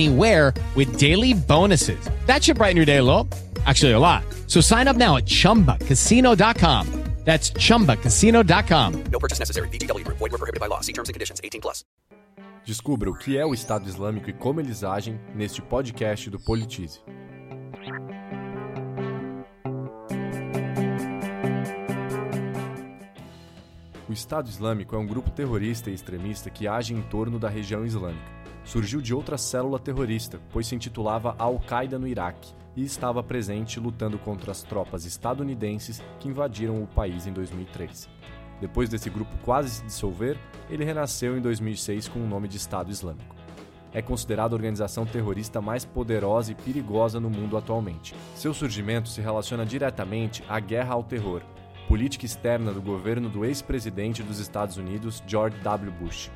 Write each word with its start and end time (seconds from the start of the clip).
anywhere 0.00 0.54
with 0.74 0.98
daily 0.98 1.34
bonuses. 1.34 2.08
That 2.26 2.42
should 2.42 2.56
brighten 2.56 2.76
your 2.76 2.86
day 2.86 2.98
a 2.98 3.02
little. 3.02 3.28
Actually, 3.66 3.92
a 3.92 3.98
lot. 3.98 4.24
So 4.46 4.60
sign 4.60 4.88
up 4.88 4.96
now 4.96 5.16
at 5.16 5.26
chumbacasino.com. 5.26 6.86
That's 7.24 7.52
chumbacasino.com. 7.52 9.04
No 9.12 9.18
purchase 9.18 9.38
necessary. 9.38 9.68
VGW 9.68 10.04
Group. 10.04 10.18
Void 10.18 10.32
were 10.32 10.38
prohibited 10.38 10.58
by 10.58 10.68
law. 10.68 10.80
See 10.80 10.94
terms 10.94 11.10
and 11.10 11.14
conditions. 11.14 11.38
18 11.44 11.60
plus. 11.60 11.84
Descubra 12.64 13.10
o 13.10 13.14
que 13.14 13.36
é 13.36 13.44
o 13.44 13.52
Estado 13.52 13.86
Islâmico 13.88 14.30
e 14.30 14.32
como 14.32 14.60
eles 14.60 14.82
agem 14.82 15.20
neste 15.34 15.60
podcast 15.60 16.30
do 16.30 16.38
Politize. 16.40 17.00
O 24.08 24.12
Estado 24.12 24.48
Islâmico 24.48 24.96
é 24.96 24.98
um 24.98 25.06
grupo 25.06 25.30
terrorista 25.30 25.90
e 25.90 25.94
extremista 25.94 26.50
que 26.50 26.66
age 26.66 26.94
em 26.94 27.02
torno 27.02 27.38
da 27.38 27.48
região 27.48 27.84
islâmica. 27.84 28.39
Surgiu 28.70 29.02
de 29.02 29.12
outra 29.12 29.36
célula 29.36 29.80
terrorista, 29.80 30.40
pois 30.52 30.64
se 30.64 30.76
intitulava 30.76 31.34
Al-Qaeda 31.36 31.98
no 31.98 32.06
Iraque 32.06 32.52
e 32.76 32.84
estava 32.84 33.20
presente 33.20 33.80
lutando 33.80 34.16
contra 34.16 34.52
as 34.52 34.62
tropas 34.62 35.04
estadunidenses 35.04 36.00
que 36.20 36.28
invadiram 36.28 36.80
o 36.80 36.86
país 36.86 37.26
em 37.26 37.32
2003. 37.32 38.08
Depois 38.60 38.88
desse 38.88 39.10
grupo 39.10 39.36
quase 39.42 39.70
se 39.70 39.82
dissolver, 39.82 40.38
ele 40.70 40.84
renasceu 40.84 41.36
em 41.36 41.40
2006 41.40 42.06
com 42.06 42.20
o 42.20 42.28
nome 42.28 42.46
de 42.46 42.58
Estado 42.58 42.92
Islâmico. 42.92 43.34
É 43.92 44.00
considerada 44.00 44.54
a 44.54 44.58
organização 44.58 45.04
terrorista 45.04 45.60
mais 45.60 45.84
poderosa 45.84 46.52
e 46.52 46.54
perigosa 46.54 47.18
no 47.18 47.28
mundo 47.28 47.56
atualmente. 47.56 48.14
Seu 48.36 48.54
surgimento 48.54 49.08
se 49.08 49.20
relaciona 49.20 49.66
diretamente 49.66 50.44
à 50.48 50.60
guerra 50.60 50.94
ao 50.94 51.02
terror, 51.02 51.42
política 51.88 52.24
externa 52.24 52.72
do 52.72 52.80
governo 52.80 53.28
do 53.28 53.44
ex-presidente 53.44 54.22
dos 54.22 54.38
Estados 54.38 54.76
Unidos, 54.76 55.20
George 55.26 55.58
W. 55.58 55.90
Bush. 55.90 56.30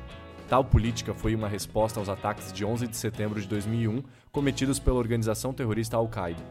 Tal 0.47 0.63
política 0.63 1.13
foi 1.13 1.33
uma 1.33 1.47
resposta 1.47 1.99
aos 1.99 2.07
ataques 2.07 2.53
de 2.53 2.63
11 2.63 2.87
de 2.87 2.95
setembro 2.95 3.41
de 3.41 3.47
2001 3.47 4.03
cometidos 4.31 4.77
pela 4.77 4.97
organização 4.97 5.51
terrorista 5.51 5.97
Al-Qaeda. 5.97 6.43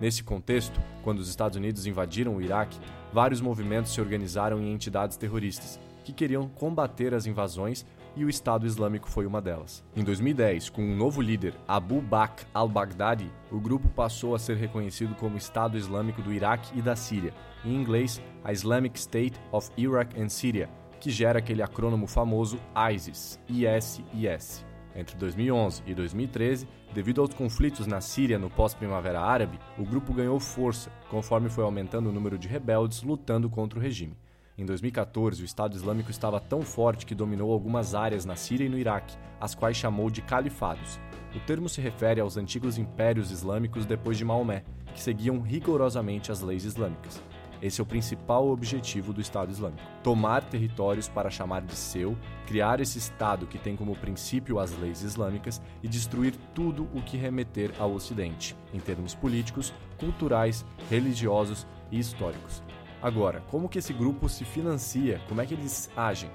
Nesse 0.00 0.24
contexto, 0.24 0.80
quando 1.02 1.18
os 1.18 1.28
Estados 1.28 1.56
Unidos 1.56 1.86
invadiram 1.86 2.36
o 2.36 2.42
Iraque, 2.42 2.80
vários 3.12 3.42
movimentos 3.42 3.92
se 3.92 4.00
organizaram 4.00 4.60
em 4.62 4.72
entidades 4.72 5.18
terroristas 5.18 5.78
que 6.04 6.12
queriam 6.12 6.48
combater 6.48 7.14
as 7.14 7.26
invasões 7.26 7.84
e 8.16 8.24
o 8.24 8.30
Estado 8.30 8.66
Islâmico 8.66 9.10
foi 9.10 9.26
uma 9.26 9.42
delas. 9.42 9.84
Em 9.94 10.04
2010, 10.04 10.70
com 10.70 10.82
um 10.82 10.96
novo 10.96 11.20
líder, 11.20 11.54
Abu 11.66 12.00
Bakr 12.00 12.46
al-Baghdadi, 12.54 13.30
o 13.50 13.58
grupo 13.58 13.88
passou 13.88 14.34
a 14.34 14.38
ser 14.38 14.56
reconhecido 14.56 15.14
como 15.16 15.36
Estado 15.36 15.76
Islâmico 15.76 16.22
do 16.22 16.32
Iraque 16.32 16.78
e 16.78 16.82
da 16.82 16.96
Síria, 16.96 17.34
em 17.64 17.74
inglês, 17.74 18.22
a 18.42 18.52
Islamic 18.52 18.98
State 18.98 19.40
of 19.50 19.70
Iraq 19.76 20.20
and 20.20 20.28
Syria, 20.28 20.68
que 21.00 21.10
gera 21.10 21.38
aquele 21.38 21.62
acrônimo 21.62 22.06
famoso 22.06 22.58
ISIS, 22.92 23.40
ISIS. 23.48 24.64
Entre 24.96 25.16
2011 25.16 25.82
e 25.86 25.94
2013, 25.94 26.68
devido 26.94 27.20
aos 27.20 27.34
conflitos 27.34 27.86
na 27.86 28.00
Síria 28.00 28.38
no 28.38 28.48
pós-primavera 28.48 29.20
árabe, 29.20 29.58
o 29.76 29.84
grupo 29.84 30.14
ganhou 30.14 30.38
força, 30.38 30.90
conforme 31.10 31.48
foi 31.48 31.64
aumentando 31.64 32.08
o 32.08 32.12
número 32.12 32.38
de 32.38 32.46
rebeldes 32.46 33.02
lutando 33.02 33.50
contra 33.50 33.78
o 33.78 33.82
regime. 33.82 34.16
Em 34.56 34.64
2014, 34.64 35.42
o 35.42 35.44
Estado 35.44 35.74
Islâmico 35.74 36.12
estava 36.12 36.38
tão 36.38 36.62
forte 36.62 37.04
que 37.04 37.14
dominou 37.14 37.52
algumas 37.52 37.92
áreas 37.92 38.24
na 38.24 38.36
Síria 38.36 38.66
e 38.66 38.68
no 38.68 38.78
Iraque, 38.78 39.16
as 39.40 39.52
quais 39.52 39.76
chamou 39.76 40.08
de 40.08 40.22
califados. 40.22 41.00
O 41.34 41.40
termo 41.40 41.68
se 41.68 41.80
refere 41.80 42.20
aos 42.20 42.36
antigos 42.36 42.78
impérios 42.78 43.32
islâmicos 43.32 43.84
depois 43.84 44.16
de 44.16 44.24
Maomé, 44.24 44.62
que 44.94 45.02
seguiam 45.02 45.40
rigorosamente 45.40 46.30
as 46.30 46.40
leis 46.40 46.64
islâmicas. 46.64 47.20
Esse 47.64 47.80
é 47.80 47.82
o 47.82 47.86
principal 47.86 48.46
objetivo 48.50 49.10
do 49.10 49.22
Estado 49.22 49.50
Islâmico: 49.50 49.82
tomar 50.02 50.44
territórios 50.44 51.08
para 51.08 51.30
chamar 51.30 51.62
de 51.62 51.74
seu, 51.74 52.14
criar 52.46 52.78
esse 52.78 52.98
Estado 52.98 53.46
que 53.46 53.56
tem 53.56 53.74
como 53.74 53.96
princípio 53.96 54.58
as 54.58 54.78
leis 54.78 55.00
islâmicas 55.00 55.62
e 55.82 55.88
destruir 55.88 56.36
tudo 56.54 56.86
o 56.92 57.00
que 57.00 57.16
remeter 57.16 57.72
ao 57.78 57.94
Ocidente, 57.94 58.54
em 58.74 58.78
termos 58.78 59.14
políticos, 59.14 59.72
culturais, 59.98 60.62
religiosos 60.90 61.66
e 61.90 61.98
históricos. 61.98 62.62
Agora, 63.00 63.40
como 63.50 63.66
que 63.66 63.78
esse 63.78 63.94
grupo 63.94 64.28
se 64.28 64.44
financia? 64.44 65.22
Como 65.26 65.40
é 65.40 65.46
que 65.46 65.54
eles 65.54 65.90
agem? 65.96 66.30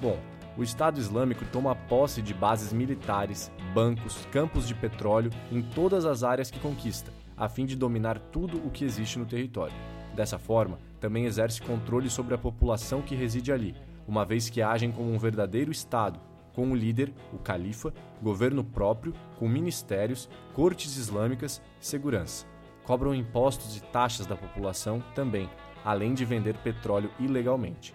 Bom, 0.00 0.18
o 0.56 0.62
Estado 0.62 0.98
Islâmico 0.98 1.44
toma 1.52 1.74
posse 1.74 2.22
de 2.22 2.32
bases 2.32 2.72
militares, 2.72 3.52
bancos, 3.74 4.26
campos 4.32 4.66
de 4.66 4.74
petróleo 4.74 5.30
em 5.52 5.60
todas 5.60 6.06
as 6.06 6.22
áreas 6.22 6.50
que 6.50 6.58
conquista, 6.58 7.12
a 7.36 7.50
fim 7.50 7.66
de 7.66 7.76
dominar 7.76 8.18
tudo 8.18 8.66
o 8.66 8.70
que 8.70 8.82
existe 8.82 9.18
no 9.18 9.26
território. 9.26 9.76
Dessa 10.14 10.38
forma, 10.38 10.78
também 10.98 11.24
exerce 11.24 11.62
controle 11.62 12.10
sobre 12.10 12.34
a 12.34 12.38
população 12.38 13.00
que 13.00 13.14
reside 13.14 13.52
ali, 13.52 13.74
uma 14.06 14.24
vez 14.24 14.50
que 14.50 14.60
agem 14.60 14.90
como 14.90 15.12
um 15.12 15.18
verdadeiro 15.18 15.70
Estado, 15.70 16.20
com 16.52 16.66
um 16.66 16.74
líder, 16.74 17.12
o 17.32 17.38
califa, 17.38 17.92
governo 18.20 18.64
próprio, 18.64 19.14
com 19.38 19.48
ministérios, 19.48 20.28
cortes 20.52 20.96
islâmicas 20.96 21.62
segurança. 21.80 22.46
Cobram 22.84 23.14
impostos 23.14 23.76
e 23.76 23.82
taxas 23.82 24.26
da 24.26 24.36
população 24.36 25.02
também, 25.14 25.48
além 25.84 26.12
de 26.12 26.24
vender 26.24 26.56
petróleo 26.58 27.10
ilegalmente. 27.18 27.94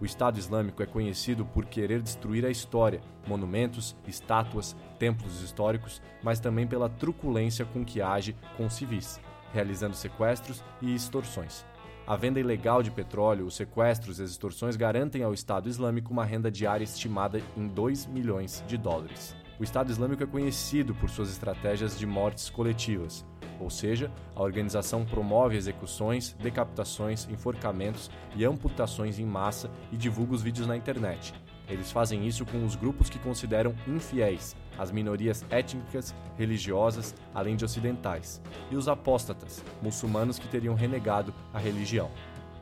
O 0.00 0.04
Estado 0.04 0.38
Islâmico 0.38 0.82
é 0.82 0.86
conhecido 0.86 1.44
por 1.44 1.64
querer 1.64 2.02
destruir 2.02 2.44
a 2.44 2.50
história, 2.50 3.00
monumentos, 3.26 3.96
estátuas, 4.06 4.76
templos 4.98 5.40
históricos, 5.40 6.02
mas 6.22 6.40
também 6.40 6.66
pela 6.66 6.90
truculência 6.90 7.64
com 7.64 7.84
que 7.84 8.02
age 8.02 8.36
com 8.56 8.68
civis, 8.68 9.20
realizando 9.54 9.94
sequestros 9.94 10.62
e 10.82 10.94
extorsões. 10.94 11.64
A 12.06 12.16
venda 12.16 12.38
ilegal 12.38 12.82
de 12.82 12.90
petróleo, 12.90 13.46
os 13.46 13.54
sequestros 13.54 14.18
e 14.18 14.22
as 14.22 14.30
extorsões 14.30 14.76
garantem 14.76 15.22
ao 15.22 15.32
Estado 15.32 15.70
Islâmico 15.70 16.12
uma 16.12 16.24
renda 16.24 16.50
diária 16.50 16.84
estimada 16.84 17.40
em 17.56 17.66
2 17.66 18.06
milhões 18.06 18.62
de 18.66 18.76
dólares. 18.76 19.34
O 19.58 19.64
Estado 19.64 19.90
Islâmico 19.90 20.22
é 20.22 20.26
conhecido 20.26 20.94
por 20.96 21.08
suas 21.08 21.30
estratégias 21.30 21.96
de 21.96 22.04
mortes 22.04 22.50
coletivas, 22.50 23.24
ou 23.60 23.70
seja, 23.70 24.10
a 24.34 24.42
organização 24.42 25.04
promove 25.04 25.56
execuções, 25.56 26.36
decapitações, 26.40 27.26
enforcamentos 27.30 28.10
e 28.36 28.44
amputações 28.44 29.18
em 29.18 29.24
massa 29.24 29.70
e 29.92 29.96
divulga 29.96 30.34
os 30.34 30.42
vídeos 30.42 30.66
na 30.66 30.76
internet. 30.76 31.32
Eles 31.68 31.90
fazem 31.90 32.26
isso 32.26 32.44
com 32.44 32.64
os 32.64 32.76
grupos 32.76 33.08
que 33.08 33.18
consideram 33.18 33.74
infiéis, 33.88 34.54
as 34.78 34.90
minorias 34.90 35.44
étnicas, 35.50 36.14
religiosas, 36.36 37.14
além 37.34 37.56
de 37.56 37.64
ocidentais, 37.64 38.40
e 38.70 38.76
os 38.76 38.88
apóstatas, 38.88 39.64
muçulmanos 39.80 40.38
que 40.38 40.48
teriam 40.48 40.74
renegado 40.74 41.32
a 41.52 41.58
religião. 41.58 42.10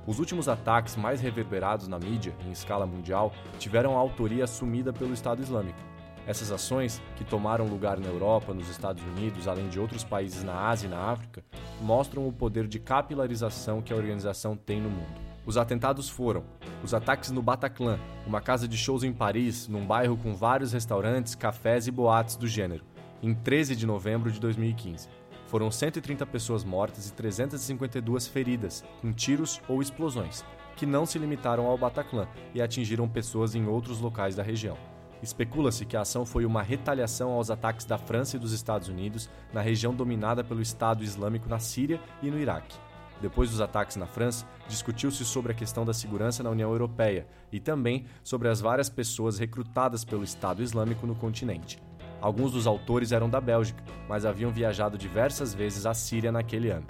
Os 0.06 0.18
últimos 0.18 0.48
ataques 0.48 0.96
mais 0.96 1.20
reverberados 1.20 1.86
na 1.86 1.98
mídia, 1.98 2.34
em 2.46 2.50
escala 2.50 2.86
mundial, 2.86 3.32
tiveram 3.58 3.96
a 3.96 4.00
autoria 4.00 4.44
assumida 4.44 4.92
pelo 4.92 5.14
Estado 5.14 5.42
Islâmico. 5.42 5.78
Essas 6.26 6.52
ações, 6.52 7.02
que 7.16 7.24
tomaram 7.24 7.66
lugar 7.66 7.98
na 7.98 8.06
Europa, 8.06 8.54
nos 8.54 8.68
Estados 8.68 9.02
Unidos, 9.02 9.48
além 9.48 9.68
de 9.68 9.80
outros 9.80 10.04
países 10.04 10.44
na 10.44 10.68
Ásia 10.68 10.86
e 10.86 10.90
na 10.90 10.98
África, 10.98 11.44
mostram 11.80 12.26
o 12.26 12.32
poder 12.32 12.68
de 12.68 12.78
capilarização 12.78 13.82
que 13.82 13.92
a 13.92 13.96
organização 13.96 14.56
tem 14.56 14.80
no 14.80 14.90
mundo. 14.90 15.31
Os 15.44 15.56
atentados 15.56 16.08
foram 16.08 16.44
os 16.84 16.94
ataques 16.94 17.30
no 17.30 17.42
Bataclan, 17.42 17.98
uma 18.26 18.40
casa 18.40 18.68
de 18.68 18.76
shows 18.76 19.02
em 19.02 19.12
Paris, 19.12 19.66
num 19.66 19.84
bairro 19.84 20.16
com 20.16 20.34
vários 20.34 20.72
restaurantes, 20.72 21.34
cafés 21.34 21.88
e 21.88 21.90
boates 21.90 22.36
do 22.36 22.46
gênero, 22.46 22.84
em 23.20 23.34
13 23.34 23.74
de 23.74 23.84
novembro 23.84 24.30
de 24.30 24.38
2015. 24.38 25.08
Foram 25.46 25.70
130 25.70 26.24
pessoas 26.26 26.64
mortas 26.64 27.08
e 27.08 27.12
352 27.12 28.28
feridas, 28.28 28.84
com 29.00 29.12
tiros 29.12 29.60
ou 29.68 29.82
explosões, 29.82 30.44
que 30.76 30.86
não 30.86 31.04
se 31.04 31.18
limitaram 31.18 31.66
ao 31.66 31.76
Bataclan 31.76 32.28
e 32.54 32.62
atingiram 32.62 33.08
pessoas 33.08 33.54
em 33.54 33.66
outros 33.66 34.00
locais 34.00 34.36
da 34.36 34.42
região. 34.42 34.76
Especula-se 35.22 35.84
que 35.84 35.96
a 35.96 36.00
ação 36.00 36.24
foi 36.24 36.44
uma 36.44 36.62
retaliação 36.62 37.32
aos 37.32 37.50
ataques 37.50 37.84
da 37.84 37.98
França 37.98 38.36
e 38.36 38.40
dos 38.40 38.52
Estados 38.52 38.88
Unidos 38.88 39.28
na 39.52 39.60
região 39.60 39.94
dominada 39.94 40.42
pelo 40.42 40.62
Estado 40.62 41.04
Islâmico 41.04 41.48
na 41.48 41.58
Síria 41.58 42.00
e 42.22 42.30
no 42.30 42.38
Iraque. 42.38 42.76
Depois 43.22 43.48
dos 43.50 43.60
ataques 43.60 43.94
na 43.94 44.04
França, 44.04 44.44
discutiu-se 44.66 45.24
sobre 45.24 45.52
a 45.52 45.54
questão 45.54 45.84
da 45.84 45.94
segurança 45.94 46.42
na 46.42 46.50
União 46.50 46.72
Europeia 46.72 47.24
e 47.52 47.60
também 47.60 48.04
sobre 48.24 48.48
as 48.48 48.60
várias 48.60 48.90
pessoas 48.90 49.38
recrutadas 49.38 50.04
pelo 50.04 50.24
Estado 50.24 50.60
Islâmico 50.60 51.06
no 51.06 51.14
continente. 51.14 51.78
Alguns 52.20 52.50
dos 52.50 52.66
autores 52.66 53.12
eram 53.12 53.30
da 53.30 53.40
Bélgica, 53.40 53.80
mas 54.08 54.26
haviam 54.26 54.50
viajado 54.50 54.98
diversas 54.98 55.54
vezes 55.54 55.86
à 55.86 55.94
Síria 55.94 56.32
naquele 56.32 56.70
ano. 56.70 56.86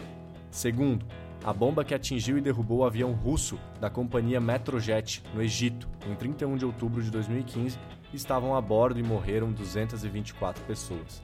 Segundo, 0.51 1.05
a 1.45 1.53
bomba 1.53 1.85
que 1.85 1.95
atingiu 1.95 2.39
e 2.39 2.41
derrubou 2.41 2.79
o 2.79 2.85
avião 2.87 3.13
russo 3.13 3.59
da 3.79 3.91
companhia 3.91 4.41
Metrojet 4.41 5.23
no 5.35 5.43
Egito 5.43 5.87
em 6.11 6.15
31 6.15 6.57
de 6.57 6.65
outubro 6.65 7.03
de 7.03 7.11
2015 7.11 7.79
estavam 8.15 8.57
a 8.57 8.61
bordo 8.61 8.99
e 8.99 9.03
morreram 9.03 9.53
224 9.53 10.65
pessoas. 10.65 11.23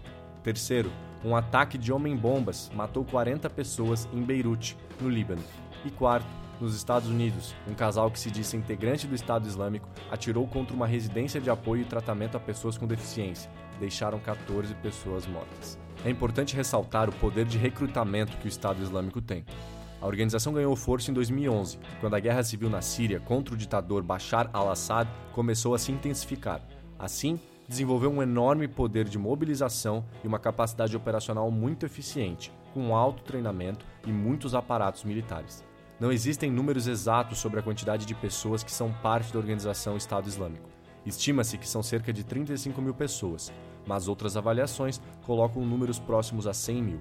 Terceiro, 0.49 0.91
um 1.23 1.37
ataque 1.37 1.77
de 1.77 1.93
homem-bombas 1.93 2.71
matou 2.75 3.05
40 3.05 3.50
pessoas 3.50 4.09
em 4.15 4.23
Beirute, 4.23 4.79
no 4.99 5.11
Líbano. 5.11 5.45
E 5.85 5.91
quarto, 5.91 6.27
nos 6.59 6.75
Estados 6.75 7.11
Unidos, 7.11 7.55
um 7.69 7.75
casal 7.75 8.11
que 8.11 8.19
se 8.19 8.31
disse 8.31 8.56
integrante 8.56 9.06
do 9.06 9.15
Estado 9.15 9.47
Islâmico 9.47 9.87
atirou 10.11 10.49
contra 10.49 10.75
uma 10.75 10.87
residência 10.87 11.39
de 11.39 11.50
apoio 11.50 11.83
e 11.83 11.85
tratamento 11.85 12.39
a 12.39 12.41
pessoas 12.41 12.79
com 12.79 12.87
deficiência. 12.87 13.50
Deixaram 13.79 14.19
14 14.19 14.75
pessoas 14.77 15.27
mortas. 15.27 15.79
É 16.03 16.09
importante 16.09 16.56
ressaltar 16.56 17.11
o 17.11 17.17
poder 17.17 17.44
de 17.44 17.59
recrutamento 17.59 18.39
que 18.39 18.47
o 18.47 18.49
Estado 18.49 18.83
Islâmico 18.83 19.21
tem. 19.21 19.44
A 20.01 20.06
organização 20.06 20.55
ganhou 20.55 20.75
força 20.75 21.11
em 21.11 21.15
2011, 21.15 21.79
quando 22.01 22.15
a 22.15 22.21
guerra 22.21 22.43
civil 22.43 22.71
na 22.71 22.81
Síria 22.81 23.21
contra 23.21 23.53
o 23.53 23.59
ditador 23.59 24.03
Bashar 24.03 24.49
al-Assad 24.51 25.11
começou 25.31 25.75
a 25.75 25.79
se 25.79 25.93
intensificar. 25.93 26.62
Assim, 26.99 27.39
desenvolveu 27.69 28.11
um 28.11 28.23
enorme 28.23 28.67
poder 28.67 29.05
de 29.05 29.19
mobilização 29.19 30.05
e 30.25 30.26
uma 30.26 30.38
capacidade 30.38 30.97
operacional 30.97 31.50
muito 31.50 31.85
eficiente, 31.85 32.50
com 32.73 32.97
alto 32.97 33.23
treinamento 33.23 33.85
e 34.06 34.11
muitos 34.11 34.55
aparatos 34.55 35.05
militares. 35.05 35.62
Não 36.00 36.11
existem 36.11 36.50
números 36.50 36.87
exatos 36.87 37.38
sobre 37.38 37.61
a 37.61 37.62
quantidade 37.62 38.06
de 38.06 38.15
pessoas 38.15 38.62
que 38.62 38.73
são 38.73 38.93
parte 39.03 39.32
da 39.32 39.38
organização 39.38 39.97
Estado 39.97 40.29
Islâmico. 40.29 40.69
Estima-se 41.05 41.59
que 41.59 41.69
são 41.69 41.82
cerca 41.82 42.12
de 42.12 42.25
35 42.25 42.81
mil 42.81 42.94
pessoas, 42.94 43.53
mas 43.87 44.09
outras 44.09 44.37
avaliações 44.37 45.00
colocam 45.26 45.65
números 45.65 45.99
próximos 45.99 46.47
a 46.47 46.55
100 46.55 46.82
mil. 46.82 47.00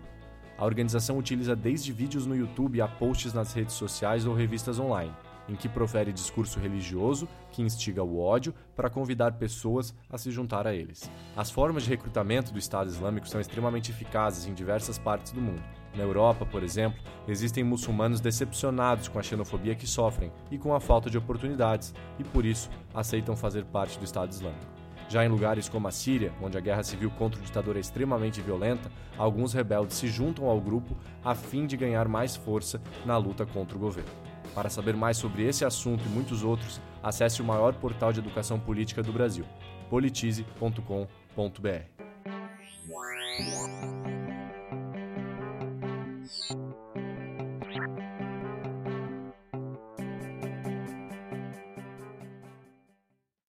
A 0.58 0.66
organização 0.66 1.18
utiliza 1.18 1.56
desde 1.56 1.94
vídeos 1.94 2.26
no 2.26 2.36
YouTube 2.36 2.82
a 2.82 2.88
posts 2.88 3.34
nas 3.34 3.54
redes 3.54 3.76
sociais 3.76 4.26
ou 4.26 4.34
revistas 4.34 4.80
online, 4.80 5.14
em 5.48 5.56
que 5.56 5.70
profere 5.70 6.12
discurso 6.12 6.60
religioso 6.60 7.28
que 7.52 7.62
instiga 7.62 8.04
o 8.04 8.20
ódio 8.20 8.54
para 8.76 8.90
convidar 8.90 9.34
pessoas 9.34 9.94
a 10.10 10.18
se 10.18 10.32
juntar 10.32 10.68
a 10.68 10.74
eles. 10.74 11.10
As 11.36 11.50
formas 11.50 11.84
de 11.84 11.90
recrutamento 11.90 12.52
do 12.52 12.60
Estado 12.60 12.90
Islâmico 12.90 13.28
são 13.28 13.40
extremamente 13.40 13.92
eficazes 13.92 14.46
em 14.46 14.54
diversas 14.54 14.98
partes 14.98 15.32
do 15.32 15.42
mundo. 15.42 15.64
Na 15.96 16.04
Europa, 16.04 16.46
por 16.46 16.64
exemplo, 16.64 17.02
existem 17.28 17.64
muçulmanos 17.64 18.20
decepcionados 18.20 19.08
com 19.08 19.18
a 19.18 19.24
xenofobia 19.24 19.74
que 19.74 19.88
sofrem 19.88 20.32
e 20.52 20.58
com 20.58 20.74
a 20.74 20.80
falta 20.80 21.10
de 21.10 21.18
oportunidades, 21.18 21.94
e 22.20 22.24
por 22.24 22.46
isso 22.46 22.70
aceitam 22.94 23.36
fazer 23.36 23.66
parte 23.66 23.98
do 23.98 24.06
Estado 24.06 24.32
Islâmico. 24.32 24.78
Já 25.10 25.26
em 25.26 25.30
lugares 25.30 25.70
como 25.70 25.88
a 25.88 25.92
Síria, 25.92 26.34
onde 26.42 26.58
a 26.58 26.62
guerra 26.62 26.84
civil 26.84 27.10
contra 27.12 27.40
o 27.40 27.44
ditador 27.44 27.78
é 27.78 27.80
extremamente 27.80 28.42
violenta, 28.42 28.92
alguns 29.18 29.54
rebeldes 29.54 29.96
se 29.96 30.08
juntam 30.08 30.46
ao 30.46 30.60
grupo 30.60 30.98
a 31.24 31.34
fim 31.34 31.66
de 31.66 31.78
ganhar 31.78 32.08
mais 32.10 32.36
força 32.36 32.82
na 33.06 33.18
luta 33.18 33.46
contra 33.46 33.78
o 33.78 33.80
governo. 33.80 34.27
Para 34.58 34.72
saber 34.72 34.96
mais 34.96 35.18
sobre 35.18 35.44
esse 35.44 35.64
assunto 35.64 36.04
e 36.04 36.10
muitos 36.10 36.44
outros, 36.44 36.82
acesse 37.04 37.44
o 37.44 37.46
maior 37.46 37.76
portal 37.76 38.12
de 38.12 38.18
educação 38.18 38.60
política 38.60 39.04
do 39.04 39.14
Brasil, 39.14 39.46
politize.com.br. 39.88 40.88